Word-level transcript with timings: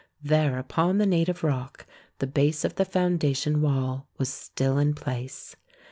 There 0.23 0.57
upon 0.57 0.97
the 0.97 1.05
native 1.05 1.43
rock 1.43 1.85
the 2.17 2.25
base 2.25 2.65
of 2.65 2.73
the 2.73 2.85
foundation 2.85 3.61
wall 3.61 4.07
was 4.17 4.29
still 4.29 4.79
in 4.79 4.95
place. 4.95 5.55